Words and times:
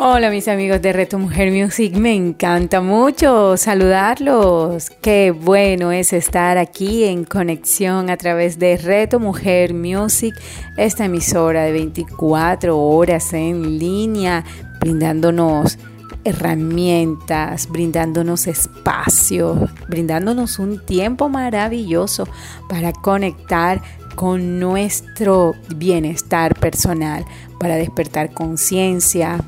Hola 0.00 0.30
mis 0.30 0.46
amigos 0.46 0.80
de 0.80 0.92
Reto 0.92 1.18
Mujer 1.18 1.50
Music, 1.50 1.92
me 1.96 2.14
encanta 2.14 2.80
mucho 2.80 3.56
saludarlos. 3.56 4.90
Qué 5.02 5.32
bueno 5.32 5.90
es 5.90 6.12
estar 6.12 6.56
aquí 6.56 7.02
en 7.02 7.24
conexión 7.24 8.08
a 8.08 8.16
través 8.16 8.60
de 8.60 8.76
Reto 8.76 9.18
Mujer 9.18 9.74
Music, 9.74 10.36
esta 10.76 11.06
emisora 11.06 11.64
de 11.64 11.72
24 11.72 12.78
horas 12.78 13.32
en 13.32 13.80
línea, 13.80 14.44
brindándonos 14.78 15.80
herramientas, 16.22 17.68
brindándonos 17.68 18.46
espacio, 18.46 19.68
brindándonos 19.88 20.60
un 20.60 20.78
tiempo 20.78 21.28
maravilloso 21.28 22.28
para 22.68 22.92
conectar 22.92 23.82
con 24.14 24.60
nuestro 24.60 25.56
bienestar 25.74 26.54
personal, 26.54 27.24
para 27.58 27.74
despertar 27.74 28.32
conciencia, 28.32 29.44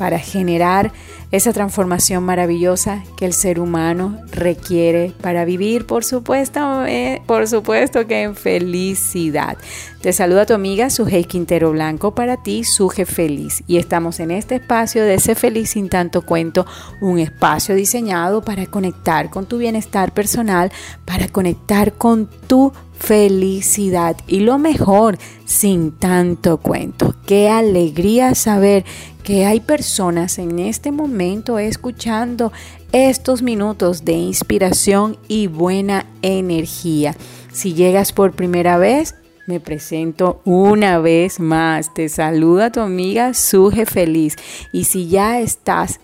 para 0.00 0.18
generar 0.18 0.92
esa 1.30 1.52
transformación 1.52 2.24
maravillosa 2.24 3.04
que 3.18 3.26
el 3.26 3.34
ser 3.34 3.60
humano 3.60 4.18
requiere 4.32 5.12
para 5.20 5.44
vivir, 5.44 5.84
por 5.84 6.04
supuesto, 6.04 6.86
eh, 6.86 7.20
por 7.26 7.46
supuesto 7.46 8.06
que 8.06 8.22
en 8.22 8.34
felicidad. 8.34 9.58
Te 10.00 10.14
saluda 10.14 10.46
tu 10.46 10.54
amiga 10.54 10.88
Suje 10.88 11.24
Quintero 11.24 11.72
Blanco 11.72 12.14
para 12.14 12.42
ti, 12.42 12.64
Suje 12.64 13.04
Feliz. 13.04 13.62
Y 13.66 13.76
estamos 13.76 14.20
en 14.20 14.30
este 14.30 14.54
espacio 14.54 15.04
de 15.04 15.16
ese 15.16 15.34
feliz 15.34 15.68
sin 15.68 15.90
tanto 15.90 16.22
cuento, 16.22 16.64
un 17.02 17.18
espacio 17.18 17.74
diseñado 17.74 18.40
para 18.40 18.64
conectar 18.64 19.28
con 19.28 19.44
tu 19.44 19.58
bienestar 19.58 20.14
personal, 20.14 20.72
para 21.04 21.28
conectar 21.28 21.92
con 21.92 22.30
tu 22.46 22.72
felicidad 23.00 24.16
y 24.28 24.40
lo 24.40 24.58
mejor 24.58 25.18
sin 25.46 25.90
tanto 25.90 26.58
cuento. 26.58 27.14
Qué 27.26 27.48
alegría 27.48 28.34
saber 28.34 28.84
que 29.24 29.46
hay 29.46 29.60
personas 29.60 30.38
en 30.38 30.58
este 30.58 30.92
momento 30.92 31.58
escuchando 31.58 32.52
estos 32.92 33.42
minutos 33.42 34.04
de 34.04 34.12
inspiración 34.12 35.16
y 35.26 35.46
buena 35.46 36.06
energía. 36.22 37.16
Si 37.52 37.74
llegas 37.74 38.12
por 38.12 38.32
primera 38.32 38.76
vez, 38.76 39.14
me 39.46 39.60
presento 39.60 40.40
una 40.44 40.98
vez 40.98 41.40
más. 41.40 41.92
Te 41.94 42.08
saluda 42.08 42.70
tu 42.70 42.80
amiga 42.80 43.34
Suje 43.34 43.86
Feliz. 43.86 44.36
Y 44.72 44.84
si 44.84 45.08
ya 45.08 45.40
estás 45.40 46.00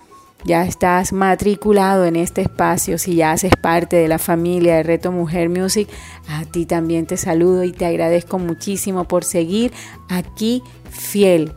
ya 0.47 0.65
estás 0.65 1.13
matriculado 1.13 2.05
en 2.05 2.15
este 2.15 2.43
espacio, 2.43 2.99
si 2.99 3.17
ya 3.17 3.33
haces 3.33 3.53
parte 3.61 3.97
de 3.97 4.07
la 4.07 4.19
familia 4.19 4.77
de 4.77 4.85
Reto 4.85 5.11
Mujer 5.11 5.49
Music, 5.49 5.89
a 6.29 6.45
ti 6.45 6.67
también 6.67 7.05
te 7.07 7.17
saludo 7.17 7.65
y 7.65 7.73
te 7.73 7.85
agradezco 7.85 8.39
muchísimo 8.39 9.05
por 9.05 9.25
seguir 9.25 9.73
aquí 10.09 10.63
fiel 10.89 11.53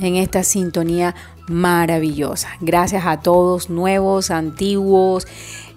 en 0.00 0.16
esta 0.16 0.42
sintonía 0.42 1.14
maravillosa. 1.48 2.48
Gracias 2.60 3.06
a 3.06 3.20
todos, 3.20 3.70
nuevos, 3.70 4.32
antiguos, 4.32 5.28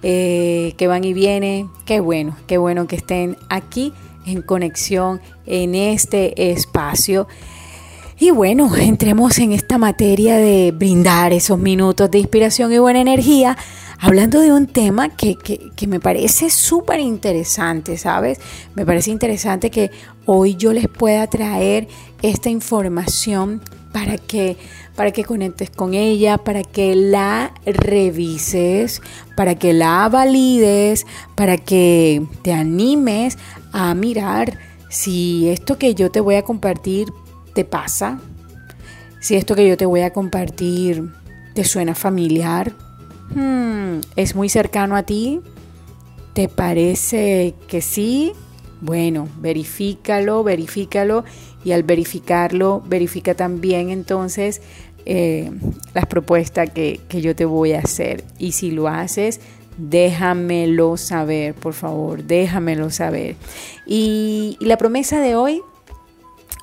eh, 0.02 0.74
que 0.78 0.88
van 0.88 1.04
y 1.04 1.14
vienen. 1.14 1.70
Qué 1.86 2.00
bueno, 2.00 2.36
qué 2.48 2.58
bueno 2.58 2.88
que 2.88 2.96
estén 2.96 3.38
aquí 3.50 3.94
en 4.26 4.42
conexión 4.42 5.22
en 5.46 5.76
este 5.76 6.52
espacio. 6.52 7.28
Y 8.18 8.32
bueno, 8.32 8.74
entremos 8.78 9.38
en 9.40 9.52
esta 9.52 9.78
materia 9.78 10.38
de 10.38 10.72
brindar 10.72 11.34
esos 11.34 11.60
minutos 11.60 12.10
de 12.10 12.20
inspiración 12.20 12.72
y 12.72 12.78
buena 12.78 13.02
energía, 13.02 13.58
hablando 14.00 14.40
de 14.40 14.54
un 14.54 14.68
tema 14.68 15.10
que, 15.10 15.36
que 15.36 15.88
me 15.88 16.00
parece 16.00 16.50
súper 16.50 17.02
interesante, 17.02 17.98
¿sabes? 17.98 18.40
Me 18.74 18.86
parece 18.86 19.12
interesante 19.12 19.70
que 19.70 19.92
hoy 20.26 20.56
yo 20.56 20.72
les 20.72 20.88
pueda 20.88 21.28
traer 21.28 21.90
esta 22.22 22.50
información 22.50 23.62
para 23.92 24.18
que, 24.18 24.56
para 24.96 25.12
que 25.12 25.26
conectes 25.26 25.70
con 25.70 25.94
ella, 25.94 26.38
para 26.38 26.64
que 26.64 26.96
la 26.96 27.54
revises, 27.66 29.02
para 29.36 29.56
que 29.56 29.74
la 29.74 30.08
valides, 30.08 31.06
para 31.36 31.58
que 31.58 32.26
te 32.44 32.54
animes 32.54 33.38
a 33.74 33.94
mirar 33.94 34.58
si 34.88 35.50
esto 35.50 35.78
que 35.78 35.96
yo 35.96 36.12
te 36.12 36.22
voy 36.22 36.36
a 36.36 36.44
compartir 36.44 37.12
te 37.56 37.64
pasa, 37.66 38.20
si 39.22 39.36
esto 39.36 39.56
que 39.56 39.68
yo 39.68 39.78
te 39.78 39.88
voy 39.88 40.02
a 40.02 40.12
compartir 40.12 41.10
te 41.56 41.64
suena 41.64 41.96
familiar, 41.96 42.74
hmm, 43.34 44.02
es 44.18 44.36
muy 44.36 44.50
cercano 44.50 44.98
a 44.98 45.04
ti, 45.04 45.40
¿te 46.34 46.50
parece 46.50 47.56
que 47.70 47.82
sí? 47.82 48.34
Bueno, 48.82 49.30
verifícalo, 49.40 50.44
verifícalo 50.44 51.24
y 51.64 51.72
al 51.72 51.84
verificarlo, 51.84 52.84
verifica 52.86 53.34
también 53.36 53.90
entonces 53.90 54.62
eh, 55.06 55.50
las 55.94 56.08
propuestas 56.08 56.70
que, 56.70 57.00
que 57.08 57.22
yo 57.22 57.38
te 57.38 57.46
voy 57.46 57.72
a 57.72 57.80
hacer. 57.80 58.26
Y 58.38 58.52
si 58.52 58.70
lo 58.70 58.90
haces, 58.90 59.40
déjamelo 59.78 60.98
saber, 60.98 61.54
por 61.54 61.74
favor, 61.74 62.26
déjamelo 62.26 62.90
saber. 62.90 63.38
Y, 63.88 64.58
y 64.60 64.66
la 64.66 64.78
promesa 64.78 65.22
de 65.22 65.36
hoy 65.36 65.62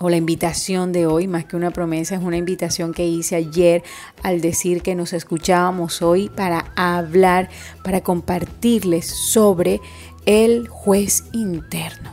o 0.02 0.10
la 0.10 0.16
invitación 0.16 0.92
de 0.92 1.06
hoy, 1.06 1.28
más 1.28 1.44
que 1.44 1.56
una 1.56 1.70
promesa, 1.70 2.16
es 2.16 2.22
una 2.22 2.36
invitación 2.36 2.92
que 2.92 3.06
hice 3.06 3.36
ayer 3.36 3.84
al 4.22 4.40
decir 4.40 4.82
que 4.82 4.94
nos 4.94 5.12
escuchábamos 5.12 6.02
hoy 6.02 6.28
para 6.28 6.72
hablar, 6.76 7.48
para 7.84 8.02
compartirles 8.02 9.06
sobre 9.06 9.80
el 10.26 10.66
juez 10.68 11.24
interno. 11.32 12.10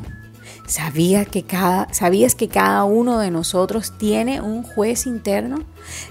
¿Sabía 0.67 1.25
que 1.25 1.43
cada, 1.43 1.91
¿Sabías 1.91 2.35
que 2.35 2.47
cada 2.47 2.83
uno 2.83 3.17
de 3.17 3.31
nosotros 3.31 3.97
tiene 3.97 4.39
un 4.39 4.61
juez 4.61 5.07
interno? 5.07 5.63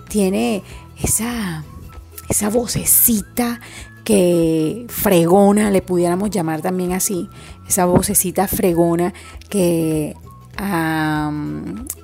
Tiene 0.08 0.64
esa, 1.00 1.62
esa 2.28 2.50
vocecita 2.50 3.60
que 4.02 4.86
fregona, 4.88 5.70
le 5.70 5.80
pudiéramos 5.80 6.30
llamar 6.30 6.60
también 6.60 6.92
así, 6.92 7.28
esa 7.68 7.84
vocecita 7.84 8.48
fregona 8.48 9.12
que 9.48 10.16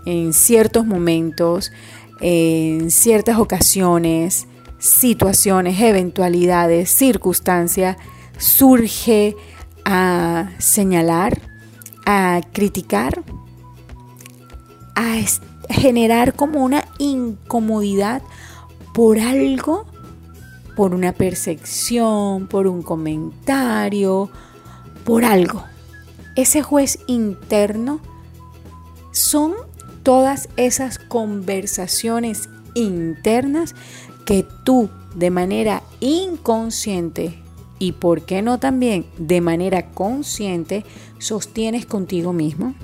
en 0.06 0.32
ciertos 0.32 0.86
momentos, 0.86 1.72
en 2.20 2.90
ciertas 2.90 3.38
ocasiones, 3.38 4.46
situaciones, 4.78 5.80
eventualidades, 5.80 6.90
circunstancias, 6.90 7.96
surge 8.38 9.36
a 9.84 10.50
señalar, 10.58 11.40
a 12.06 12.40
criticar, 12.52 13.22
a 14.94 15.16
generar 15.70 16.34
como 16.34 16.64
una 16.64 16.84
incomodidad 16.98 18.22
por 18.92 19.18
algo, 19.18 19.86
por 20.76 20.94
una 20.94 21.12
percepción, 21.12 22.46
por 22.46 22.66
un 22.66 22.82
comentario, 22.82 24.30
por 25.04 25.24
algo. 25.24 25.64
Ese 26.36 26.62
juez 26.62 26.98
interno 27.06 28.00
son 29.12 29.54
todas 30.04 30.48
esas 30.56 30.98
conversaciones 31.00 32.48
internas 32.74 33.74
que 34.24 34.46
tú 34.64 34.90
de 35.16 35.30
manera 35.30 35.82
inconsciente 36.00 37.40
y 37.78 37.92
por 37.92 38.22
qué 38.22 38.42
no 38.42 38.60
también 38.60 39.06
de 39.18 39.40
manera 39.40 39.90
consciente 39.90 40.84
sostienes 41.18 41.86
contigo 41.86 42.32
mismo. 42.32 42.74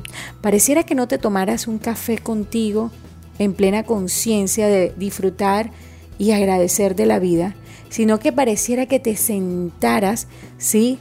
Pareciera 0.40 0.82
que 0.84 0.94
no 0.94 1.06
te 1.06 1.18
tomaras 1.18 1.68
un 1.68 1.78
café 1.78 2.18
contigo 2.18 2.90
en 3.38 3.52
plena 3.54 3.84
conciencia 3.84 4.66
de 4.66 4.92
disfrutar 4.96 5.70
y 6.18 6.32
agradecer 6.32 6.96
de 6.96 7.06
la 7.06 7.18
vida, 7.18 7.54
sino 7.88 8.18
que 8.18 8.32
pareciera 8.32 8.86
que 8.86 9.00
te 9.00 9.16
sentaras, 9.16 10.26
¿sí? 10.58 10.98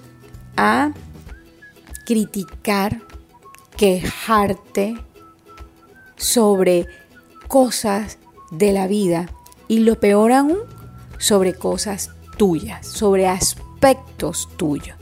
A 0.55 0.93
criticar, 2.05 3.01
quejarte, 3.75 4.95
sobre 6.19 6.87
cosas 7.47 8.19
de 8.51 8.71
la 8.71 8.85
vida 8.85 9.29
y 9.67 9.79
lo 9.79 9.99
peor 9.99 10.31
aún, 10.31 10.59
sobre 11.17 11.53
cosas 11.53 12.11
tuyas, 12.37 12.85
sobre 12.85 13.27
aspectos 13.27 14.47
tuyos. 14.57 14.95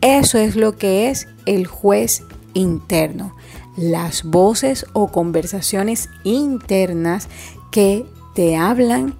Eso 0.00 0.38
es 0.38 0.56
lo 0.56 0.76
que 0.76 1.10
es 1.10 1.28
el 1.46 1.66
juez 1.66 2.24
interno, 2.54 3.36
las 3.76 4.24
voces 4.24 4.86
o 4.92 5.08
conversaciones 5.08 6.08
internas 6.24 7.28
que 7.70 8.06
te 8.34 8.56
hablan 8.56 9.14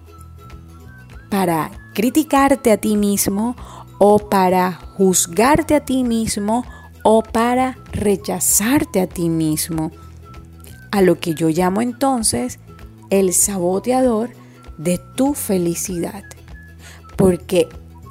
para 1.31 1.71
criticarte 1.95 2.73
a 2.73 2.77
ti 2.77 2.97
mismo 2.97 3.57
o 3.99 4.19
para 4.19 4.73
juzgarte 4.73 5.75
a 5.75 5.85
ti 5.85 6.05
mismo 6.05 6.65
o 7.03 7.23
para 7.23 7.79
rechazarte 7.93 9.01
a 9.01 9.07
ti 9.07 9.29
mismo. 9.29 9.93
A 10.93 11.03
lo 11.03 11.19
que 11.19 11.35
yo 11.35 11.49
llamo 11.49 11.83
entonces 11.83 12.61
el 13.11 13.35
saboteador 13.35 14.31
de 14.79 15.01
tu 15.17 15.35
felicidad. 15.35 16.23
Porque 17.17 17.69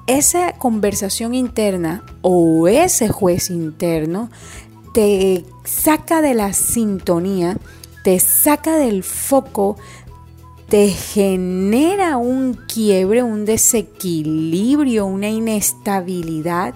esa 0.07 0.53
conversación 0.53 1.33
interna 1.33 2.03
o 2.21 2.67
ese 2.67 3.07
juez 3.07 3.49
interno 3.49 4.29
te 4.93 5.45
saca 5.63 6.21
de 6.21 6.33
la 6.33 6.53
sintonía, 6.53 7.57
te 8.03 8.19
saca 8.19 8.75
del 8.75 9.03
foco, 9.03 9.77
te 10.67 10.89
genera 10.89 12.17
un 12.17 12.53
quiebre, 12.53 13.23
un 13.23 13.45
desequilibrio, 13.45 15.05
una 15.05 15.29
inestabilidad 15.29 16.73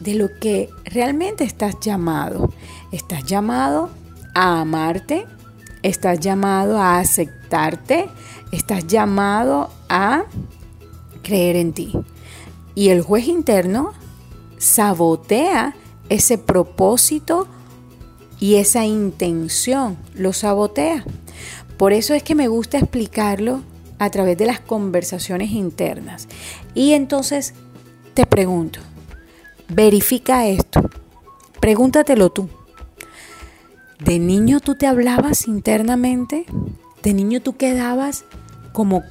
de 0.00 0.14
lo 0.14 0.28
que 0.40 0.68
realmente 0.84 1.44
estás 1.44 1.78
llamado. 1.80 2.52
Estás 2.90 3.24
llamado 3.24 3.90
a 4.34 4.60
amarte, 4.60 5.26
estás 5.82 6.20
llamado 6.20 6.78
a 6.78 6.98
aceptarte, 6.98 8.08
estás 8.52 8.86
llamado 8.86 9.70
a 9.88 10.24
creer 11.22 11.56
en 11.56 11.72
ti. 11.72 11.92
Y 12.74 12.88
el 12.88 13.02
juez 13.02 13.26
interno 13.26 13.92
sabotea 14.58 15.74
ese 16.08 16.38
propósito 16.38 17.48
y 18.38 18.56
esa 18.56 18.84
intención, 18.84 19.98
lo 20.14 20.32
sabotea. 20.32 21.04
Por 21.76 21.92
eso 21.92 22.14
es 22.14 22.22
que 22.22 22.34
me 22.34 22.48
gusta 22.48 22.78
explicarlo 22.78 23.62
a 23.98 24.10
través 24.10 24.36
de 24.38 24.46
las 24.46 24.60
conversaciones 24.60 25.50
internas. 25.50 26.26
Y 26.74 26.92
entonces 26.92 27.54
te 28.14 28.26
pregunto, 28.26 28.80
verifica 29.68 30.46
esto, 30.46 30.88
pregúntatelo 31.60 32.30
tú. 32.30 32.48
¿De 34.04 34.18
niño 34.18 34.60
tú 34.60 34.76
te 34.76 34.86
hablabas 34.86 35.46
internamente? 35.46 36.46
¿De 37.02 37.12
niño 37.12 37.42
tú 37.42 37.56
quedabas 37.56 38.24
como 38.72 39.02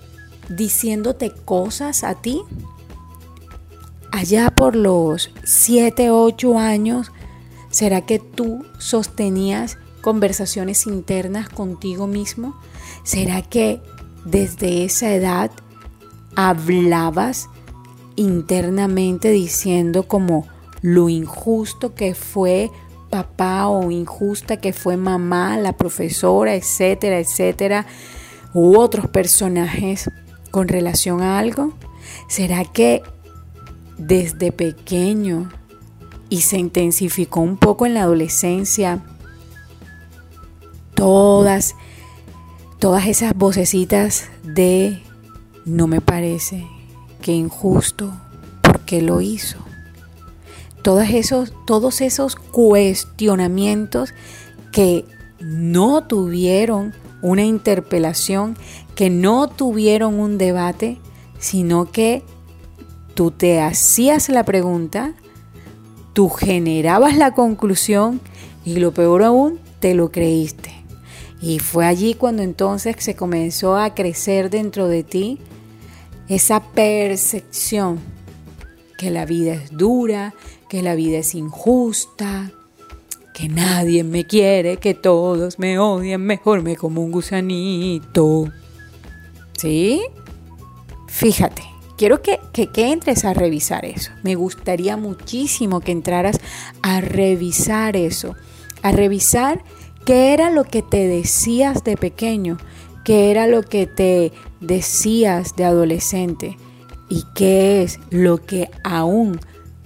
diciéndote 0.49 1.31
cosas 1.31 2.03
a 2.03 2.15
ti? 2.15 2.41
Allá 4.11 4.49
por 4.49 4.75
los 4.75 5.31
7, 5.43 6.09
8 6.09 6.57
años, 6.57 7.11
¿será 7.69 8.01
que 8.01 8.17
tú 8.17 8.65
sostenías 8.79 9.77
conversaciones 10.01 10.87
internas 10.87 11.49
contigo 11.49 12.07
mismo? 12.07 12.59
¿Será 13.03 13.43
que 13.43 13.81
desde 14.25 14.85
esa 14.85 15.13
edad 15.13 15.51
hablabas 16.35 17.47
internamente 18.15 19.29
diciendo 19.29 20.07
como 20.07 20.47
lo 20.81 21.09
injusto 21.09 21.93
que 21.93 22.15
fue 22.15 22.71
papá 23.09 23.67
o 23.67 23.91
injusta 23.91 24.57
que 24.57 24.73
fue 24.73 24.97
mamá, 24.97 25.57
la 25.57 25.73
profesora, 25.73 26.55
etcétera, 26.55 27.19
etcétera, 27.19 27.85
u 28.53 28.77
otros 28.77 29.07
personajes 29.07 30.09
con 30.51 30.67
relación 30.67 31.21
a 31.21 31.39
algo? 31.39 31.73
¿Será 32.27 32.65
que 32.65 33.03
desde 33.97 34.51
pequeño 34.51 35.49
y 36.29 36.41
se 36.41 36.57
intensificó 36.57 37.41
un 37.41 37.57
poco 37.57 37.85
en 37.85 37.95
la 37.95 38.03
adolescencia 38.03 39.03
todas 40.93 41.75
todas 42.79 43.07
esas 43.07 43.35
vocecitas 43.35 44.29
de 44.43 45.01
no 45.65 45.87
me 45.87 45.99
parece, 45.99 46.65
que 47.21 47.33
injusto, 47.33 48.11
porque 48.61 49.01
lo 49.01 49.19
hizo? 49.21 49.68
Todos 50.81 51.09
esos, 51.09 51.53
todos 51.65 52.01
esos 52.01 52.35
cuestionamientos 52.35 54.13
que 54.71 55.05
no 55.39 56.05
tuvieron 56.05 56.93
una 57.21 57.43
interpelación, 57.43 58.57
que 58.95 59.09
no 59.09 59.47
tuvieron 59.47 60.19
un 60.19 60.37
debate, 60.37 60.97
sino 61.39 61.91
que 61.91 62.23
tú 63.13 63.31
te 63.31 63.61
hacías 63.61 64.29
la 64.29 64.43
pregunta, 64.43 65.13
tú 66.13 66.29
generabas 66.29 67.17
la 67.17 67.33
conclusión 67.33 68.21
y 68.65 68.77
lo 68.77 68.93
peor 68.93 69.23
aún, 69.23 69.59
te 69.79 69.93
lo 69.93 70.11
creíste. 70.11 70.71
Y 71.41 71.59
fue 71.59 71.85
allí 71.85 72.13
cuando 72.13 72.43
entonces 72.43 72.95
se 72.99 73.15
comenzó 73.15 73.77
a 73.77 73.93
crecer 73.95 74.49
dentro 74.49 74.87
de 74.87 75.03
ti 75.03 75.39
esa 76.27 76.61
percepción 76.61 77.99
que 78.99 79.11
la 79.11 79.25
vida 79.25 79.53
es 79.53 79.77
dura, 79.77 80.33
que 80.67 80.83
la 80.83 80.93
vida 80.93 81.19
es 81.19 81.33
injusta, 81.33 82.51
que 83.33 83.47
nadie 83.47 84.03
me 84.03 84.25
quiere, 84.25 84.75
que 84.75 84.93
todos 84.93 85.57
me 85.57 85.79
odian, 85.79 86.21
mejor 86.21 86.63
me 86.63 86.75
como 86.75 87.01
un 87.01 87.13
gusanito. 87.13 88.51
¿Sí? 89.57 90.01
Fíjate, 91.07 91.63
quiero 91.97 92.21
que, 92.21 92.41
que, 92.51 92.67
que, 92.67 92.91
entres 92.91 93.23
a 93.23 93.33
revisar 93.33 93.85
eso. 93.85 94.11
Me 94.21 94.35
gustaría 94.35 94.97
muchísimo 94.97 95.79
que 95.79 95.93
entraras 95.93 96.41
a 96.81 96.99
revisar 96.99 97.95
eso, 97.95 98.35
a 98.81 98.91
revisar 98.91 99.63
qué 100.03 100.33
era 100.33 100.49
lo 100.49 100.65
que 100.65 100.81
te 100.81 101.07
decías 101.07 101.85
de 101.85 101.95
pequeño, 101.95 102.57
qué 103.05 103.31
era 103.31 103.47
lo 103.47 103.63
que 103.63 103.87
te 103.87 104.33
decías 104.59 105.55
de 105.55 105.63
adolescente 105.63 106.57
y 107.09 107.25
qué 107.33 107.83
es 107.83 107.99
lo 108.11 108.37
que 108.37 108.69
aún 108.83 109.39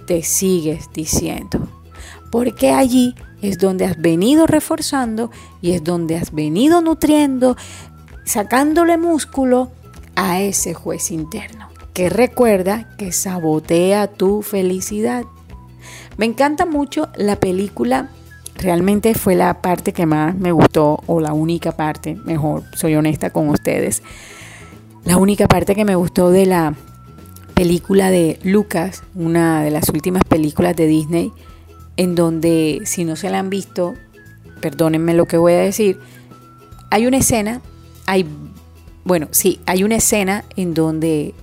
te 0.06 0.22
sigues 0.24 0.90
diciendo. 0.94 1.68
Porque 2.32 2.72
allí 2.72 3.16
es 3.42 3.58
donde 3.58 3.86
has 3.86 4.02
venido 4.02 4.48
reforzando 4.48 5.32
y 5.62 5.72
es 5.72 5.84
donde 5.84 6.18
has 6.18 6.34
venido 6.34 6.82
nutriendo, 6.82 7.56
sacándole 8.26 8.98
músculo 8.98 9.72
a 10.16 10.42
ese 10.42 10.74
juez 10.74 11.12
interno, 11.12 11.70
que 11.94 12.10
recuerda 12.10 12.96
que 12.98 13.12
sabotea 13.12 14.08
tu 14.08 14.42
felicidad. 14.42 15.24
Me 16.18 16.26
encanta 16.26 16.66
mucho 16.66 17.10
la 17.16 17.38
película, 17.38 18.10
realmente 18.56 19.14
fue 19.14 19.36
la 19.36 19.62
parte 19.62 19.94
que 19.94 20.06
más 20.06 20.36
me 20.36 20.52
gustó, 20.52 21.02
o 21.08 21.20
la 21.20 21.34
única 21.34 21.74
parte, 21.74 22.16
mejor, 22.26 22.64
soy 22.76 22.96
honesta 22.96 23.32
con 23.32 23.50
ustedes, 23.50 24.04
la 25.06 25.18
única 25.18 25.48
parte 25.48 25.76
que 25.76 25.86
me 25.86 25.96
gustó 25.96 26.30
de 26.30 26.46
la 26.46 26.76
película 27.64 28.12
de 28.12 28.40
Lucas, 28.44 29.04
una 29.16 29.64
de 29.64 29.72
las 29.72 29.88
últimas 29.88 30.26
películas 30.26 30.76
de 30.76 30.86
Disney, 30.86 31.32
en 31.96 32.14
donde 32.14 32.82
si 32.84 33.06
no 33.06 33.16
se 33.16 33.30
la 33.30 33.40
han 33.40 33.50
visto, 33.50 33.94
perdónenme 34.60 35.14
lo 35.14 35.28
que 35.28 35.38
voy 35.38 35.54
a 35.54 35.60
decir, 35.60 35.98
hay 36.92 37.08
una 37.08 37.16
escena, 37.16 37.62
hay, 38.06 38.26
bueno, 39.06 39.30
sí, 39.32 39.62
hay 39.66 39.86
una 39.86 39.96
escena 39.96 40.44
en 40.58 40.74
donde, 40.74 41.34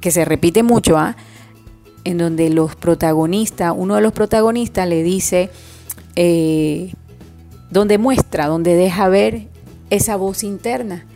que 0.00 0.12
se 0.12 0.24
repite 0.24 0.62
mucho, 0.62 0.96
¿ah? 0.96 1.16
en 2.04 2.18
donde 2.18 2.48
los 2.48 2.76
protagonistas, 2.76 3.74
uno 3.76 3.96
de 3.96 4.02
los 4.02 4.12
protagonistas 4.12 4.86
le 4.86 5.02
dice, 5.02 5.50
eh, 6.14 6.92
donde 7.70 7.98
muestra, 7.98 8.46
donde 8.46 8.76
deja 8.76 9.08
ver 9.08 9.48
esa 9.90 10.14
voz 10.14 10.44
interna. 10.44 11.06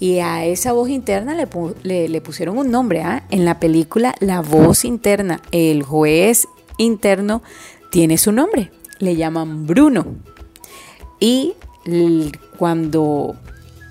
Y 0.00 0.20
a 0.20 0.46
esa 0.46 0.72
voz 0.72 0.88
interna 0.88 1.34
le, 1.34 2.08
le, 2.08 2.20
pusieron 2.22 2.58
un 2.58 2.70
nombre. 2.70 3.02
¿ah? 3.02 3.24
En 3.30 3.44
la 3.44 3.60
película 3.60 4.14
La 4.20 4.40
voz 4.40 4.84
interna, 4.84 5.42
el 5.52 5.82
juez 5.82 6.48
interno 6.78 7.42
tiene 7.90 8.16
su 8.16 8.32
nombre. 8.32 8.72
Le 8.98 9.14
llaman 9.14 9.66
Bruno. 9.66 10.06
Y 11.20 11.52
cuando 12.56 13.36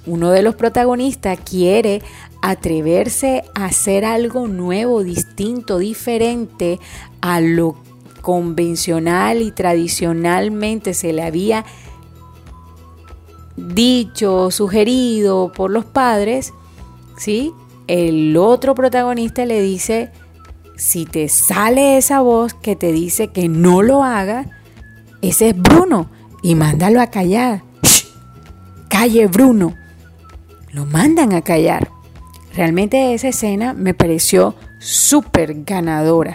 uno 0.08 0.32
de 0.32 0.42
los 0.42 0.56
protagonistas 0.56 1.40
quiere 1.40 2.02
atreverse 2.42 3.44
a 3.54 3.66
hacer 3.66 4.04
algo 4.04 4.48
nuevo, 4.48 5.04
distinto, 5.04 5.78
diferente 5.78 6.80
a 7.22 7.40
lo 7.40 7.76
convencional 8.22 9.42
y 9.42 9.52
tradicionalmente 9.52 10.94
se 10.94 11.14
le 11.14 11.24
había 11.24 11.66
dicho, 13.68 14.52
sugerido 14.52 15.52
por 15.52 15.72
los 15.72 15.86
padres, 15.86 16.54
¿sí? 17.18 17.54
El 17.88 18.38
otro 18.38 18.76
protagonista 18.76 19.46
le 19.46 19.62
dice, 19.62 20.12
si 20.76 21.06
te 21.06 21.28
sale 21.28 21.98
esa 21.98 22.22
voz 22.22 22.54
que 22.54 22.76
te 22.76 22.92
dice 22.92 23.30
que 23.30 23.50
no 23.50 23.82
lo 23.82 24.04
haga, 24.04 24.46
ese 25.22 25.50
es 25.50 25.58
Bruno 25.58 26.10
y 26.42 26.56
mándalo 26.56 27.02
a 27.02 27.08
callar. 27.08 27.64
Calle 28.88 29.28
Bruno. 29.28 29.76
Lo 30.72 30.86
mandan 30.86 31.34
a 31.34 31.42
callar. 31.42 31.90
Realmente 32.54 33.14
esa 33.14 33.30
escena 33.30 33.74
me 33.74 33.94
pareció 33.94 34.56
súper 34.80 35.64
ganadora. 35.64 36.34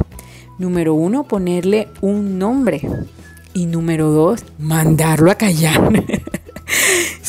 Número 0.59 0.95
uno, 0.95 1.25
ponerle 1.25 1.89
un 2.01 2.39
nombre. 2.39 2.81
Y 3.55 3.67
número 3.67 4.11
dos, 4.11 4.45
mandarlo 4.59 5.31
a 5.31 5.37
callar. 5.37 5.91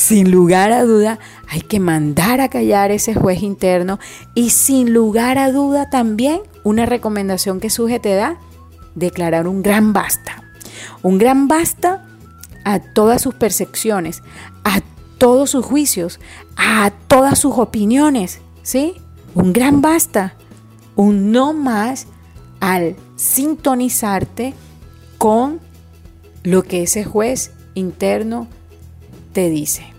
sin 0.06 0.30
lugar 0.30 0.72
a 0.72 0.84
duda 0.84 1.18
hay 1.50 1.62
que 1.62 1.80
mandar 1.80 2.40
a 2.40 2.50
callar 2.50 2.92
ese 2.92 3.16
juez 3.16 3.42
interno 3.42 3.98
y 4.36 4.52
sin 4.52 4.94
lugar 4.94 5.40
a 5.40 5.52
duda 5.52 5.90
también 5.90 6.42
una 6.64 6.86
recomendación 6.86 7.60
que 7.60 7.72
Suge 7.72 8.00
te 8.00 8.14
da, 8.14 8.38
declarar 8.94 9.48
un 9.48 9.64
gran 9.64 9.94
basta. 9.94 10.44
Un 11.02 11.18
gran 11.18 11.48
basta 11.48 12.06
a 12.64 12.78
todas 12.78 13.24
sus 13.24 13.34
percepciones, 13.34 14.22
a 14.64 14.82
todos 15.18 15.50
sus 15.50 15.66
juicios, 15.66 16.20
a 16.56 16.92
todas 17.08 17.40
sus 17.40 17.58
opiniones, 17.58 18.42
¿sí? 18.62 19.02
Un 19.34 19.54
gran 19.54 19.82
basta, 19.82 20.36
un 20.96 21.32
no 21.32 21.52
más 21.54 22.06
al 22.60 22.96
sintonizarte 23.16 24.54
con 25.18 25.60
lo 26.44 26.62
que 26.62 26.84
ese 26.84 27.04
juez 27.04 27.54
interno 27.74 28.48
te 29.34 29.50
dice 29.50 29.95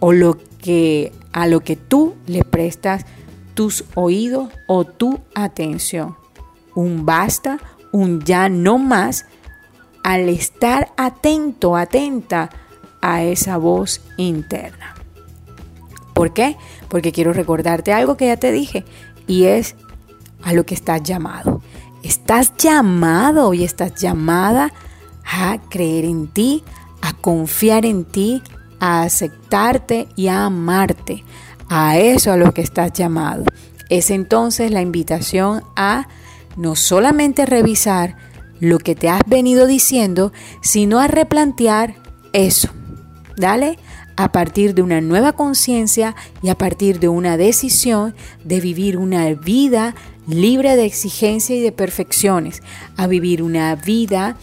o 0.00 0.12
lo 0.12 0.38
que 0.58 1.12
a 1.32 1.46
lo 1.46 1.60
que 1.60 1.76
tú 1.76 2.14
le 2.26 2.44
prestas 2.44 3.04
tus 3.54 3.84
oídos 3.94 4.48
o 4.66 4.84
tu 4.84 5.20
atención. 5.34 6.16
Un 6.74 7.04
basta, 7.06 7.58
un 7.92 8.22
ya 8.22 8.48
no 8.48 8.78
más 8.78 9.26
al 10.02 10.28
estar 10.28 10.92
atento, 10.96 11.76
atenta 11.76 12.50
a 13.00 13.22
esa 13.22 13.56
voz 13.56 14.00
interna. 14.16 14.94
¿Por 16.14 16.32
qué? 16.32 16.56
Porque 16.88 17.12
quiero 17.12 17.32
recordarte 17.32 17.92
algo 17.92 18.16
que 18.16 18.26
ya 18.26 18.36
te 18.36 18.52
dije 18.52 18.84
y 19.26 19.44
es 19.44 19.76
a 20.42 20.52
lo 20.52 20.64
que 20.64 20.74
estás 20.74 21.02
llamado. 21.02 21.62
Estás 22.02 22.56
llamado 22.56 23.54
y 23.54 23.64
estás 23.64 23.94
llamada 23.94 24.72
a 25.24 25.58
creer 25.68 26.04
en 26.04 26.28
ti, 26.28 26.64
a 27.02 27.12
confiar 27.12 27.84
en 27.84 28.04
ti, 28.04 28.42
a 28.80 29.02
aceptarte 29.02 30.08
y 30.16 30.28
a 30.28 30.44
amarte. 30.44 31.24
A 31.68 31.98
eso 31.98 32.32
a 32.32 32.36
lo 32.36 32.54
que 32.54 32.62
estás 32.62 32.92
llamado. 32.92 33.44
Es 33.90 34.10
entonces 34.10 34.70
la 34.70 34.82
invitación 34.82 35.62
a 35.76 36.08
no 36.56 36.76
solamente 36.76 37.46
revisar 37.46 38.16
lo 38.60 38.78
que 38.78 38.94
te 38.94 39.08
has 39.08 39.22
venido 39.26 39.66
diciendo, 39.66 40.32
sino 40.60 40.98
a 40.98 41.06
replantear 41.06 41.94
eso. 42.32 42.68
Dale 43.36 43.78
a 44.16 44.32
partir 44.32 44.74
de 44.74 44.82
una 44.82 45.00
nueva 45.00 45.32
conciencia 45.32 46.16
y 46.42 46.48
a 46.48 46.56
partir 46.56 46.98
de 46.98 47.08
una 47.08 47.36
decisión 47.36 48.14
de 48.42 48.60
vivir 48.60 48.96
una 48.96 49.32
vida 49.34 49.94
libre 50.26 50.74
de 50.74 50.84
exigencia 50.84 51.54
y 51.54 51.60
de 51.60 51.70
perfecciones, 51.70 52.62
a 52.96 53.06
vivir 53.06 53.42
una 53.42 53.74
vida 53.76 54.36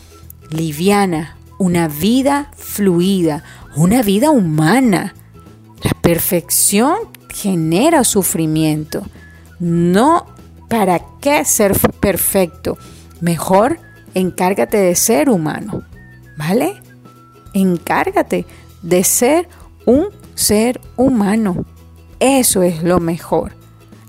liviana, 0.49 1.35
una 1.59 1.89
vida 1.89 2.51
fluida, 2.55 3.43
una 3.75 4.01
vida 4.01 4.31
humana. 4.31 5.13
La 5.83 5.91
perfección 6.01 6.95
genera 7.33 8.03
sufrimiento. 8.03 9.03
No 9.59 10.25
para 10.69 11.01
qué 11.21 11.45
ser 11.45 11.77
perfecto. 11.99 12.77
Mejor 13.21 13.79
encárgate 14.13 14.77
de 14.77 14.95
ser 14.95 15.29
humano. 15.29 15.83
¿Vale? 16.37 16.81
Encárgate 17.53 18.45
de 18.81 19.03
ser 19.03 19.47
un 19.85 20.07
ser 20.35 20.81
humano. 20.95 21.65
Eso 22.19 22.63
es 22.63 22.83
lo 22.83 22.99
mejor. 22.99 23.53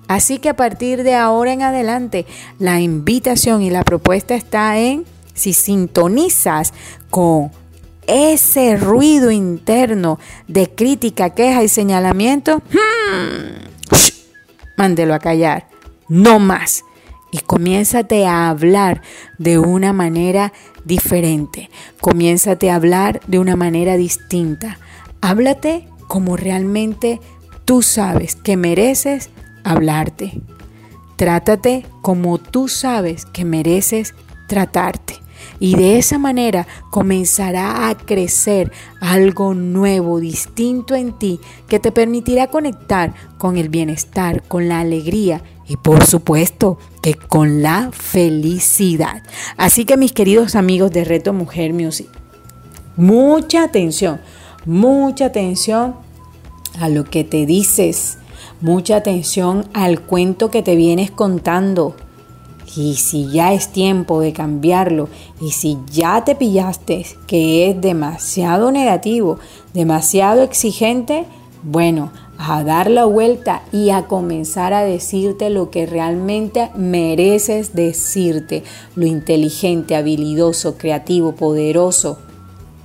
Así 0.08 0.38
que 0.38 0.49
a 0.49 0.56
partir 0.56 1.02
de 1.02 1.14
ahora 1.14 1.52
en 1.52 1.62
adelante, 1.62 2.26
la 2.58 2.80
invitación 2.80 3.62
y 3.62 3.70
la 3.70 3.82
propuesta 3.82 4.35
está 4.35 4.78
en 4.78 5.04
si 5.35 5.52
sintonizas 5.52 6.73
con 7.11 7.50
ese 8.07 8.77
ruido 8.77 9.31
interno 9.31 10.19
de 10.49 10.71
crítica, 10.71 11.31
queja 11.31 11.63
y 11.63 11.69
señalamiento, 11.69 12.59
hmm, 12.59 13.97
mándelo 14.77 15.15
a 15.15 15.19
callar, 15.19 15.69
no 16.09 16.39
más. 16.39 16.85
Y 17.33 17.39
comiénzate 17.39 18.27
a 18.27 18.49
hablar 18.49 19.03
de 19.37 19.59
una 19.59 19.93
manera 19.93 20.53
diferente. 20.85 21.71
Comiénzate 22.01 22.71
a 22.71 22.77
hablar 22.77 23.21
de 23.27 23.39
una 23.39 23.57
manera 23.57 23.97
distinta. 23.97 24.79
Háblate 25.21 25.89
como 26.07 26.37
realmente 26.37 27.21
tú 27.65 27.83
sabes 27.83 28.37
que 28.37 28.57
mereces 28.57 29.31
hablarte. 29.65 30.41
Trátate 31.17 31.85
como 32.01 32.39
tú 32.39 32.69
sabes 32.69 33.27
que 33.27 33.45
mereces 33.45 34.15
tratarte. 34.47 35.17
Y 35.59 35.75
de 35.75 35.99
esa 35.99 36.19
manera 36.19 36.67
comenzará 36.91 37.89
a 37.89 37.97
crecer 37.97 38.73
algo 39.01 39.55
nuevo, 39.55 40.21
distinto 40.21 40.95
en 40.95 41.13
ti, 41.13 41.41
que 41.69 41.79
te 41.79 41.93
permitirá 41.93 42.49
conectar 42.49 43.15
con 43.39 43.57
el 43.57 43.69
bienestar, 43.69 44.43
con 44.43 44.69
la 44.69 44.81
alegría 44.81 45.43
y 45.69 45.77
por 45.77 46.05
supuesto 46.05 46.79
que 47.03 47.15
con 47.15 47.63
la 47.63 47.91
felicidad. 47.93 49.23
Así 49.57 49.85
que 49.85 49.97
mis 49.97 50.13
queridos 50.13 50.55
amigos 50.55 50.91
de 50.93 51.05
Reto 51.05 51.33
Mujer 51.33 51.73
Music, 51.73 52.09
mucha 52.97 53.65
atención, 53.65 54.21
mucha 54.65 55.27
atención 55.27 55.97
a 56.81 56.89
lo 56.89 57.05
que 57.05 57.25
te 57.25 57.47
dices, 57.47 58.19
mucha 58.61 58.97
atención 58.97 59.67
al 59.73 60.01
cuento 60.01 60.51
que 60.51 60.63
te 60.63 60.77
vienes 60.77 61.11
contando 61.11 61.97
y 62.75 62.94
si 62.96 63.30
ya 63.30 63.52
es 63.52 63.68
tiempo 63.68 64.20
de 64.20 64.32
cambiarlo 64.32 65.08
y 65.40 65.50
si 65.50 65.78
ya 65.90 66.25
te 66.25 66.35
pillaste 66.35 67.06
que 67.26 67.70
es 67.70 67.80
demasiado 67.80 68.73
negativo, 68.73 69.38
demasiado 69.73 70.42
exigente, 70.42 71.26
bueno, 71.62 72.11
a 72.38 72.64
dar 72.64 72.90
la 72.90 73.04
vuelta 73.04 73.62
y 73.73 73.90
a 73.90 74.06
comenzar 74.06 74.73
a 74.73 74.85
decirte 74.85 75.50
lo 75.50 75.70
que 75.70 75.87
realmente 75.87 76.70
mereces 76.76 77.75
decirte, 77.75 78.62
lo 78.94 79.06
inteligente, 79.06 79.96
habilidoso, 79.96 80.76
creativo, 80.76 81.32
poderoso, 81.32 82.18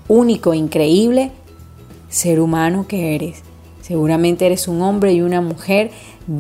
único, 0.08 0.54
increíble 0.54 1.32
ser 2.10 2.40
humano 2.40 2.86
que 2.88 3.16
eres. 3.16 3.44
Seguramente 3.82 4.46
eres 4.46 4.68
un 4.68 4.82
hombre 4.82 5.14
y 5.14 5.22
una 5.22 5.42
mujer 5.42 5.92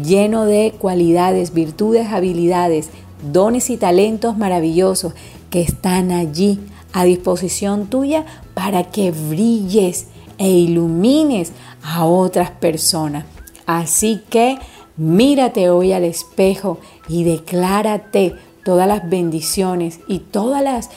lleno 0.03 0.45
de 0.45 0.73
cualidades, 0.77 1.53
virtudes, 1.53 2.07
habilidades, 2.07 2.89
dones 3.21 3.69
y 3.69 3.77
talentos 3.77 4.37
maravillosos 4.37 5.13
que 5.49 5.61
están 5.61 6.11
allí 6.11 6.59
a 6.93 7.03
disposición 7.03 7.87
tuya 7.87 8.25
para 8.53 8.83
que 8.83 9.11
brilles 9.11 10.07
e 10.37 10.49
ilumines 10.49 11.51
a 11.83 12.05
otras 12.05 12.51
personas. 12.51 13.25
Así 13.65 14.21
que 14.29 14.57
mírate 14.97 15.69
hoy 15.69 15.93
al 15.93 16.03
espejo 16.03 16.79
y 17.07 17.23
declárate 17.23 18.35
todas 18.65 18.87
las 18.87 19.09
bendiciones 19.09 19.99
y 20.07 20.19
todas 20.19 20.61
las 20.61 20.89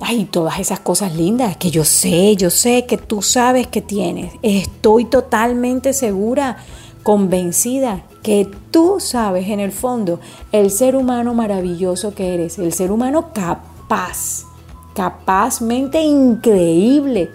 ay, 0.00 0.28
todas 0.30 0.60
esas 0.60 0.80
cosas 0.80 1.14
lindas 1.14 1.56
que 1.56 1.70
yo 1.70 1.84
sé, 1.84 2.36
yo 2.36 2.50
sé 2.50 2.86
que 2.86 2.96
tú 2.96 3.22
sabes 3.22 3.66
que 3.66 3.80
tienes. 3.80 4.32
Estoy 4.42 5.04
totalmente 5.04 5.92
segura, 5.92 6.58
convencida 7.08 8.02
que 8.22 8.46
tú 8.70 9.00
sabes 9.00 9.48
en 9.48 9.60
el 9.60 9.72
fondo 9.72 10.20
el 10.52 10.70
ser 10.70 10.94
humano 10.94 11.32
maravilloso 11.32 12.14
que 12.14 12.34
eres, 12.34 12.58
el 12.58 12.74
ser 12.74 12.92
humano 12.92 13.30
capaz, 13.32 14.44
capazmente 14.94 16.02
increíble 16.02 17.30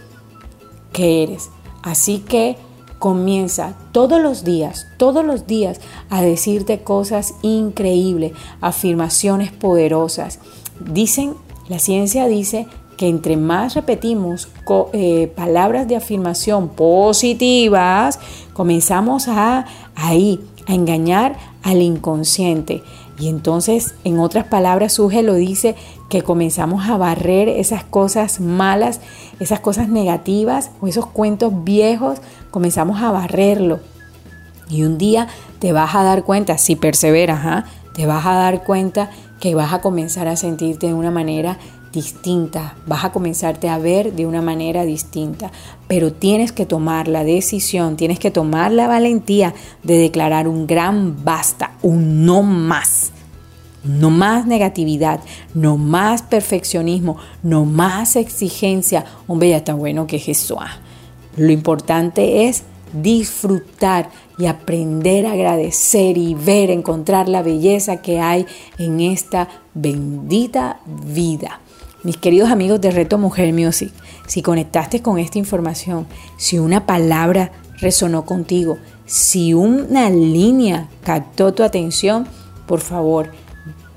que 0.92 1.24
eres. 1.24 1.50
Así 1.82 2.20
que 2.20 2.56
comienza 3.00 3.74
todos 3.92 4.22
los 4.22 4.44
días, 4.44 4.86
todos 4.98 5.26
los 5.26 5.48
días 5.48 5.82
a 6.12 6.22
decirte 6.22 6.84
cosas 6.84 7.34
increíbles, 7.42 8.34
afirmaciones 8.62 9.52
poderosas. 9.52 10.38
Dicen, 10.82 11.34
la 11.68 11.80
ciencia 11.80 12.28
dice 12.28 12.68
que 12.98 13.08
entre 13.08 13.38
más 13.38 13.74
repetimos 13.74 14.50
eh, 14.94 15.32
palabras 15.36 15.88
de 15.88 15.96
afirmación 15.96 16.70
positivas, 16.70 18.20
comenzamos 18.54 19.28
a 19.28 19.66
ahí 19.96 20.40
a 20.68 20.74
engañar 20.74 21.38
al 21.64 21.82
inconsciente. 21.82 22.84
Y 23.20 23.28
entonces, 23.28 23.94
en 24.04 24.20
otras 24.20 24.46
palabras, 24.46 24.94
Suge 24.94 25.22
lo 25.24 25.36
dice 25.36 25.76
que 26.10 26.24
comenzamos 26.24 26.90
a 26.90 26.98
barrer 26.98 27.48
esas 27.48 27.84
cosas 27.84 28.40
malas, 28.40 29.02
esas 29.40 29.60
cosas 29.60 29.88
negativas 29.88 30.72
o 30.82 30.88
esos 30.88 31.06
cuentos 31.06 31.64
viejos, 31.64 32.20
comenzamos 32.52 33.02
a 33.02 33.12
barrerlo. 33.12 33.80
Y 34.70 34.84
un 34.84 34.98
día 34.98 35.28
te 35.60 35.74
vas 35.74 35.94
a 35.96 36.04
dar 36.04 36.24
cuenta, 36.24 36.58
si 36.58 36.76
perseveras, 36.76 37.42
¿ah? 37.46 37.66
te 37.94 38.06
vas 38.06 38.26
a 38.26 38.34
dar 38.34 38.64
cuenta 38.64 39.12
que 39.44 39.56
vas 39.56 39.74
a 39.74 39.82
comenzar 39.82 40.30
a 40.30 40.38
sentirte 40.38 40.88
de 40.88 40.94
una 40.94 41.12
manera 41.12 41.58
distinta, 41.92 42.78
vas 42.88 43.04
a 43.04 43.12
comenzarte 43.12 43.68
a 43.68 43.78
ver 43.78 44.14
de 44.14 44.26
una 44.26 44.42
manera 44.42 44.86
distinta, 44.86 45.52
pero 45.86 46.14
tienes 46.14 46.54
que 46.54 46.66
tomar 46.66 47.10
la 47.10 47.26
decisión, 47.26 47.98
tienes 47.98 48.20
que 48.20 48.32
tomar 48.32 48.72
la 48.72 48.88
valentía 48.88 49.54
de 49.84 49.98
declarar 49.98 50.48
un 50.48 50.66
gran 50.66 51.26
basta, 51.26 51.74
un 51.82 52.26
no 52.26 52.42
más. 52.42 53.12
No 53.84 54.12
más 54.12 54.48
negatividad, 54.48 55.20
no 55.54 55.76
más 55.76 56.22
perfeccionismo, 56.22 57.18
no 57.44 57.66
más 57.66 58.16
exigencia. 58.16 59.04
Hombre, 59.28 59.50
ya 59.50 59.58
está 59.58 59.74
bueno 59.74 60.08
que 60.08 60.16
es 60.16 60.30
eso. 60.30 60.58
Ah. 60.62 60.78
Lo 61.36 61.52
importante 61.52 62.48
es 62.48 62.64
disfrutar 62.94 64.10
y 64.38 64.46
aprender 64.46 65.26
a 65.26 65.34
agradecer 65.34 66.18
y 66.18 66.34
ver, 66.34 66.70
encontrar 66.72 67.30
la 67.30 67.44
belleza 67.44 68.02
que 68.02 68.20
hay 68.20 68.46
en 68.78 69.00
esta 69.00 69.48
bendita 69.74 70.80
vida. 70.86 71.60
Mis 72.04 72.18
queridos 72.18 72.52
amigos 72.52 72.82
de 72.82 72.92
Reto 72.92 73.18
Mujer 73.18 73.54
Music, 73.54 73.92
si 74.28 74.42
conectaste 74.42 75.02
con 75.02 75.20
esta 75.20 75.38
información, 75.38 76.06
si 76.38 76.60
una 76.60 76.86
palabra 76.86 77.52
resonó 77.80 78.26
contigo, 78.26 78.78
si 79.06 79.54
una 79.54 80.10
línea 80.10 80.90
captó 81.04 81.54
tu 81.54 81.64
atención, 81.64 82.28
por 82.66 82.80
favor, 82.80 83.32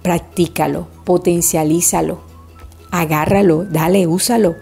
practícalo, 0.03 0.87
potencialízalo, 1.05 2.21
agárralo, 2.91 3.65
dale, 3.65 4.07
úsalo. 4.07 4.55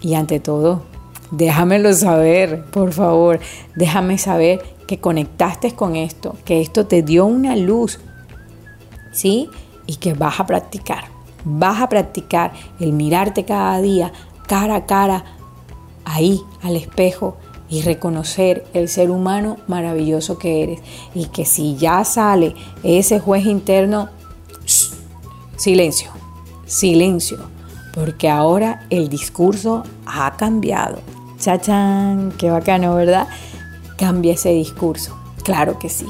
Y 0.00 0.14
ante 0.14 0.40
todo, 0.40 0.82
déjamelo 1.30 1.92
saber, 1.92 2.64
por 2.66 2.92
favor, 2.92 3.40
déjame 3.74 4.18
saber 4.18 4.62
que 4.90 4.98
conectaste 4.98 5.76
con 5.76 5.94
esto, 5.94 6.34
que 6.44 6.60
esto 6.60 6.84
te 6.84 7.04
dio 7.04 7.24
una 7.24 7.54
luz, 7.54 8.00
¿sí? 9.12 9.48
Y 9.86 9.98
que 9.98 10.14
vas 10.14 10.40
a 10.40 10.46
practicar, 10.46 11.04
vas 11.44 11.80
a 11.80 11.88
practicar 11.88 12.50
el 12.80 12.92
mirarte 12.92 13.44
cada 13.44 13.80
día, 13.80 14.12
cara 14.48 14.74
a 14.74 14.86
cara, 14.86 15.24
ahí, 16.04 16.40
al 16.60 16.74
espejo, 16.74 17.36
y 17.68 17.82
reconocer 17.82 18.66
el 18.74 18.88
ser 18.88 19.12
humano 19.12 19.58
maravilloso 19.68 20.38
que 20.38 20.64
eres. 20.64 20.80
Y 21.14 21.26
que 21.26 21.44
si 21.44 21.76
ya 21.76 22.04
sale 22.04 22.56
ese 22.82 23.20
juez 23.20 23.46
interno, 23.46 24.08
silencio, 25.56 26.10
silencio, 26.66 27.38
porque 27.94 28.28
ahora 28.28 28.88
el 28.90 29.08
discurso 29.08 29.84
ha 30.04 30.36
cambiado. 30.36 30.98
Chachán, 31.38 32.32
qué 32.36 32.50
bacano, 32.50 32.96
¿verdad? 32.96 33.28
Cambia 34.00 34.32
ese 34.32 34.48
discurso, 34.54 35.14
claro 35.44 35.78
que 35.78 35.90
sí. 35.90 36.06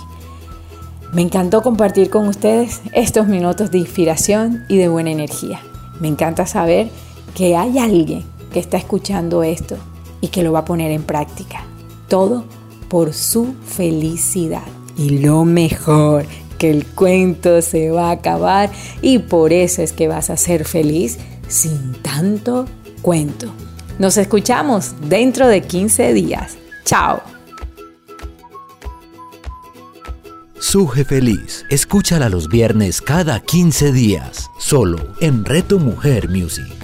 Me 1.12 1.22
encantó 1.22 1.60
compartir 1.60 2.08
con 2.08 2.28
ustedes 2.28 2.80
estos 2.92 3.26
minutos 3.26 3.72
de 3.72 3.78
inspiración 3.78 4.64
y 4.68 4.76
de 4.76 4.86
buena 4.86 5.10
energía. 5.10 5.60
Me 5.98 6.06
encanta 6.06 6.46
saber 6.46 6.88
que 7.34 7.56
hay 7.56 7.80
alguien 7.80 8.22
que 8.52 8.60
está 8.60 8.76
escuchando 8.76 9.42
esto 9.42 9.76
y 10.20 10.28
que 10.28 10.44
lo 10.44 10.52
va 10.52 10.60
a 10.60 10.64
poner 10.64 10.92
en 10.92 11.02
práctica. 11.02 11.64
Todo 12.06 12.44
por 12.88 13.12
su 13.12 13.54
felicidad. 13.66 14.62
Y 14.96 15.18
lo 15.18 15.44
mejor, 15.44 16.26
que 16.58 16.70
el 16.70 16.86
cuento 16.86 17.60
se 17.60 17.90
va 17.90 18.10
a 18.10 18.12
acabar 18.12 18.70
y 19.02 19.18
por 19.18 19.52
eso 19.52 19.82
es 19.82 19.92
que 19.92 20.06
vas 20.06 20.30
a 20.30 20.36
ser 20.36 20.64
feliz 20.64 21.18
sin 21.48 21.94
tanto 22.02 22.66
cuento. 23.02 23.50
Nos 23.98 24.16
escuchamos 24.16 24.94
dentro 25.08 25.48
de 25.48 25.62
15 25.62 26.12
días. 26.12 26.56
Chao. 26.84 27.39
Suje 30.70 31.04
Feliz. 31.04 31.66
Escúchala 31.68 32.28
los 32.28 32.46
viernes 32.46 33.00
cada 33.00 33.40
15 33.40 33.90
días, 33.90 34.52
solo 34.60 34.98
en 35.20 35.44
Reto 35.44 35.80
Mujer 35.80 36.28
Music. 36.28 36.79